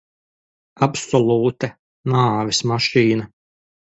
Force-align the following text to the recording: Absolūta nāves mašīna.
Absolūta 0.85 1.69
nāves 2.15 2.61
mašīna. 2.71 3.31